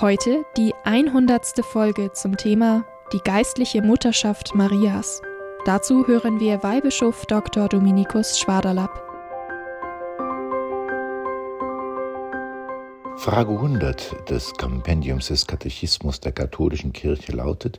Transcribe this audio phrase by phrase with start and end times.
[0.00, 1.64] Heute die 100.
[1.64, 5.20] Folge zum Thema Die geistliche Mutterschaft Marias.
[5.66, 7.68] Dazu hören wir Weihbischof Dr.
[7.68, 8.90] Dominikus Schwaderlapp.
[13.16, 17.78] Frage 100 des Kompendiums des Katechismus der katholischen Kirche lautet,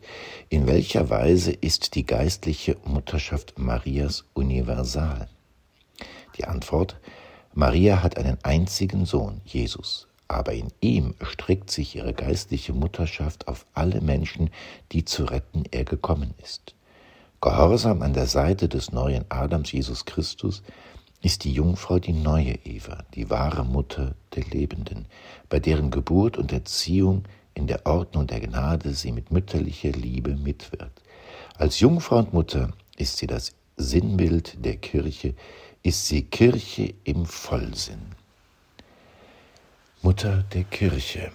[0.50, 5.27] in welcher Weise ist die geistliche Mutterschaft Marias universal?
[6.38, 7.00] Die Antwort,
[7.53, 13.66] Maria hat einen einzigen Sohn, Jesus, aber in ihm streckt sich ihre geistliche Mutterschaft auf
[13.73, 14.49] alle Menschen,
[14.91, 16.75] die zu retten er gekommen ist.
[17.41, 20.63] Gehorsam an der Seite des neuen Adams Jesus Christus
[21.21, 25.08] ist die Jungfrau die neue Eva, die wahre Mutter der Lebenden,
[25.49, 31.02] bei deren Geburt und Erziehung in der Ordnung der Gnade sie mit mütterlicher Liebe mitwirkt.
[31.55, 35.36] Als Jungfrau und Mutter ist sie das Sinnbild der Kirche,
[35.81, 38.15] ist sie Kirche im Vollsinn.
[40.05, 41.31] Mutter der Kirche,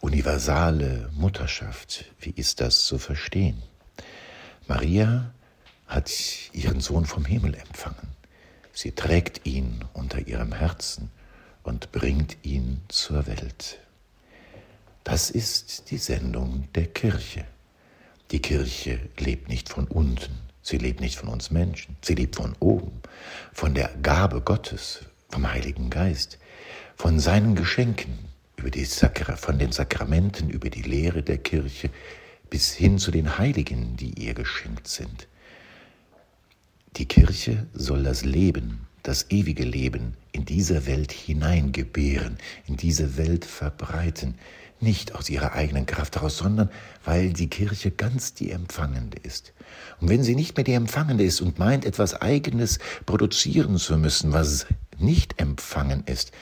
[0.00, 3.62] universale Mutterschaft, wie ist das zu verstehen?
[4.66, 5.34] Maria
[5.86, 6.10] hat
[6.54, 8.16] ihren Sohn vom Himmel empfangen.
[8.72, 11.10] Sie trägt ihn unter ihrem Herzen
[11.62, 13.78] und bringt ihn zur Welt.
[15.04, 17.44] Das ist die Sendung der Kirche.
[18.30, 22.56] Die Kirche lebt nicht von unten, sie lebt nicht von uns Menschen, sie lebt von
[22.58, 23.02] oben,
[23.52, 26.38] von der Gabe Gottes, vom Heiligen Geist
[27.00, 28.18] von seinen Geschenken,
[28.58, 31.88] über die Sakra von den Sakramenten, über die Lehre der Kirche
[32.50, 35.26] bis hin zu den Heiligen, die ihr geschenkt sind.
[36.98, 43.46] Die Kirche soll das Leben, das ewige Leben in diese Welt hineingebären, in diese Welt
[43.46, 44.34] verbreiten,
[44.78, 46.68] nicht aus ihrer eigenen Kraft heraus, sondern
[47.06, 49.54] weil die Kirche ganz die Empfangende ist.
[50.02, 54.34] Und wenn sie nicht mehr die Empfangende ist und meint, etwas Eigenes produzieren zu müssen,
[54.34, 54.66] was
[54.98, 56.32] nicht empfangen ist,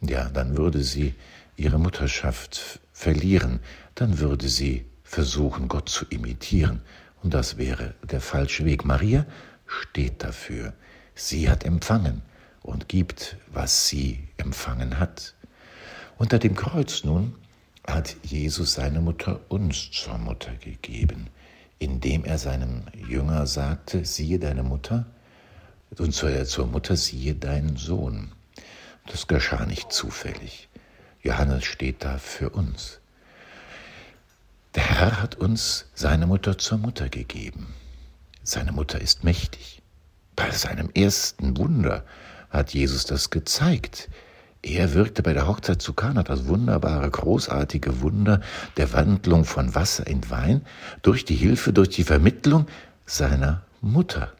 [0.00, 1.14] ja, dann würde sie
[1.56, 3.60] ihre Mutterschaft verlieren,
[3.94, 6.82] dann würde sie versuchen, Gott zu imitieren,
[7.22, 8.84] und das wäre der falsche Weg.
[8.84, 9.26] Maria
[9.66, 10.72] steht dafür.
[11.14, 12.22] Sie hat empfangen
[12.62, 15.34] und gibt, was sie empfangen hat.
[16.16, 17.34] Unter dem Kreuz nun
[17.86, 21.28] hat Jesus seine Mutter uns zur Mutter gegeben,
[21.78, 25.06] indem er seinem Jünger sagte, siehe deine Mutter,
[25.96, 28.32] und zur, zur Mutter siehe deinen Sohn.
[29.08, 30.68] Das geschah nicht zufällig.
[31.22, 33.00] Johannes steht da für uns.
[34.74, 37.74] Der Herr hat uns seine Mutter zur Mutter gegeben.
[38.42, 39.82] Seine Mutter ist mächtig.
[40.36, 42.04] Bei seinem ersten Wunder
[42.50, 44.08] hat Jesus das gezeigt.
[44.62, 48.40] Er wirkte bei der Hochzeit zu Kana das wunderbare, großartige Wunder
[48.76, 50.64] der Wandlung von Wasser in Wein
[51.02, 52.66] durch die Hilfe, durch die Vermittlung
[53.06, 54.32] seiner Mutter.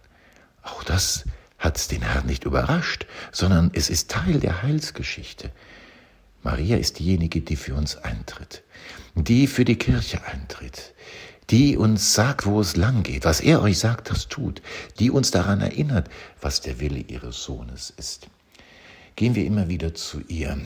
[0.63, 1.25] Auch das
[1.59, 5.51] hat den Herrn nicht überrascht, sondern es ist Teil der Heilsgeschichte.
[6.43, 8.63] Maria ist diejenige, die für uns eintritt,
[9.17, 10.95] die für die Kirche eintritt,
[11.51, 14.63] die uns sagt, wo es lang geht, was er euch sagt, das tut,
[15.01, 16.09] die uns daran erinnert,
[16.41, 18.29] was der Wille ihres Sohnes ist.
[19.17, 20.57] Gehen wir immer wieder zu ihr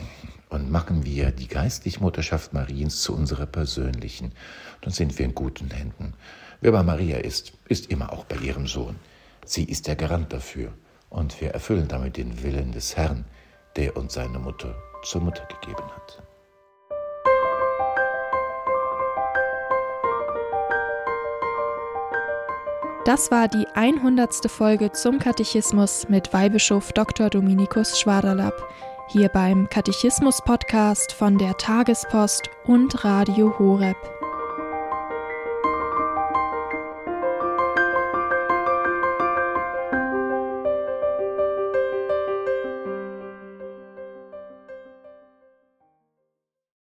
[0.49, 4.31] und machen wir die geistliche Mutterschaft Mariens zu unserer persönlichen,
[4.81, 6.13] dann sind wir in guten Händen.
[6.61, 8.97] Wer bei Maria ist, ist immer auch bei ihrem Sohn.
[9.43, 10.71] Sie ist der Garant dafür
[11.13, 13.25] und wir erfüllen damit den Willen des Herrn,
[13.77, 16.21] der uns seine Mutter zur Mutter gegeben hat.
[23.05, 24.49] Das war die 100.
[24.49, 27.29] Folge zum Katechismus mit Weihbischof Dr.
[27.29, 28.55] Dominikus Schwaderlapp,
[29.09, 33.97] hier beim Katechismus-Podcast von der Tagespost und Radio Horeb.